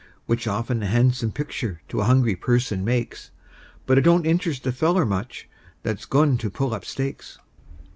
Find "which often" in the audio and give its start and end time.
0.25-0.81